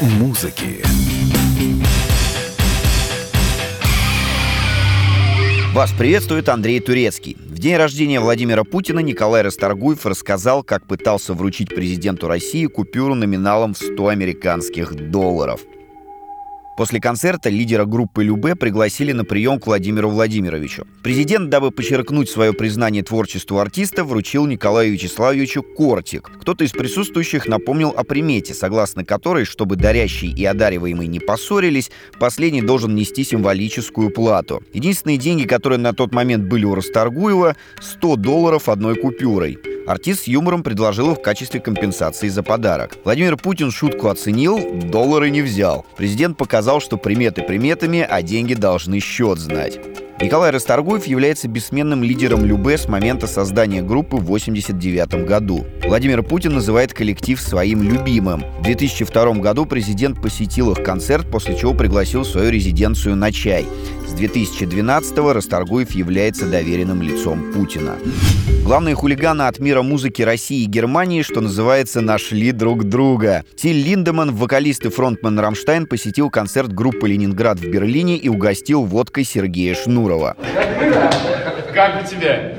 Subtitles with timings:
[0.00, 0.82] музыки.
[5.74, 7.36] Вас приветствует Андрей Турецкий.
[7.38, 13.74] В день рождения Владимира Путина Николай Расторгуев рассказал, как пытался вручить президенту России купюру номиналом
[13.74, 15.60] в 100 американских долларов.
[16.78, 20.86] После концерта лидера группы Любе пригласили на прием к Владимиру Владимировичу.
[21.02, 26.30] Президент, дабы подчеркнуть свое признание творчеству артиста, вручил Николаю Вячеславовичу кортик.
[26.40, 31.90] Кто-то из присутствующих напомнил о примете, согласно которой, чтобы дарящий и одариваемый не поссорились,
[32.20, 34.62] последний должен нести символическую плату.
[34.72, 39.58] Единственные деньги, которые на тот момент были у Расторгуева, 100 долларов одной купюрой.
[39.88, 42.96] Артист с юмором предложил их в качестве компенсации за подарок.
[43.04, 45.86] Владимир Путин шутку оценил, доллары не взял.
[45.96, 49.80] Президент показал, что приметы приметами, а деньги должны счет знать.
[50.20, 55.64] Николай Расторгуев является бессменным лидером Любе с момента создания группы в 1989 году.
[55.86, 58.44] Владимир Путин называет коллектив своим любимым.
[58.58, 63.64] В 2002 году президент посетил их концерт, после чего пригласил в свою резиденцию на чай.
[64.08, 67.94] С 2012-го Расторгуев является доверенным лицом Путина.
[68.64, 73.44] Главные хулиганы от мира музыки России и Германии, что называется, нашли друг друга.
[73.56, 79.24] Тиль Линдеман, вокалист и фронтмен Рамштайн, посетил концерт группы «Ленинград» в Берлине и угостил водкой
[79.24, 79.74] Сергея
[80.08, 80.34] Шнурова.
[81.74, 82.54] Как у тебя?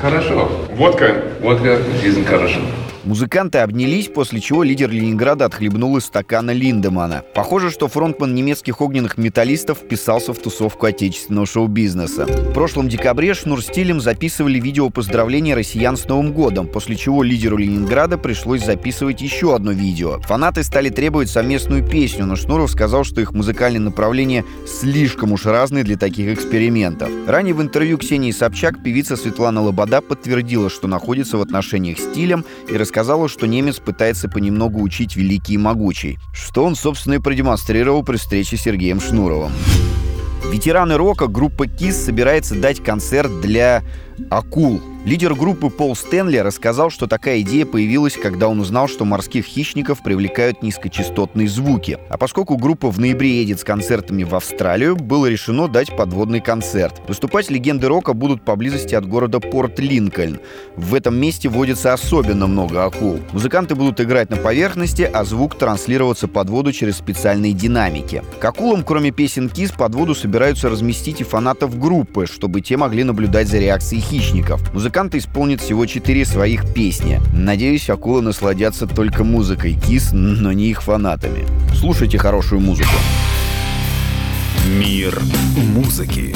[0.00, 0.48] Хорошо.
[0.72, 1.16] Водка?
[1.40, 2.60] Водка, жизнь хорошо.
[3.04, 7.24] Музыканты обнялись, после чего лидер Ленинграда отхлебнул из стакана Линдемана.
[7.34, 12.26] Похоже, что фронтман немецких огненных металлистов вписался в тусовку отечественного шоу-бизнеса.
[12.26, 17.22] В прошлом декабре Шнур с Тилем записывали видео поздравления россиян с Новым годом, после чего
[17.22, 20.20] лидеру Ленинграда пришлось записывать еще одно видео.
[20.20, 25.84] Фанаты стали требовать совместную песню, но Шнуров сказал, что их музыкальные направления слишком уж разные
[25.84, 27.08] для таких экспериментов.
[27.26, 32.44] Ранее в интервью Ксении Собчак певица Светлана Лобода подтвердила, что находится в отношениях с Тилем
[32.68, 32.89] и рассказала,
[33.28, 38.56] что немец пытается понемногу учить великий и могучий, что он, собственно, и продемонстрировал при встрече
[38.56, 39.52] с Сергеем Шнуровым.
[40.50, 43.82] Ветераны рока группа KISS собирается дать концерт для
[44.30, 44.80] акул.
[45.06, 50.02] Лидер группы Пол Стэнли рассказал, что такая идея появилась, когда он узнал, что морских хищников
[50.02, 51.98] привлекают низкочастотные звуки.
[52.10, 57.00] А поскольку группа в ноябре едет с концертами в Австралию, было решено дать подводный концерт.
[57.08, 60.38] Выступать легенды рока будут поблизости от города Порт-Линкольн.
[60.76, 63.20] В этом месте водится особенно много акул.
[63.32, 68.22] Музыканты будут играть на поверхности, а звук транслироваться под воду через специальные динамики.
[68.38, 73.02] К акулам, кроме песен Кис, под воду собираются разместить и фанатов группы, чтобы те могли
[73.02, 74.60] наблюдать за реакцией хищников.
[74.74, 77.20] Музыканты исполнят всего четыре своих песни.
[77.32, 81.46] Надеюсь, акулы насладятся только музыкой Кис, но не их фанатами.
[81.74, 82.90] Слушайте хорошую музыку.
[84.66, 85.20] Мир
[85.56, 86.34] музыки.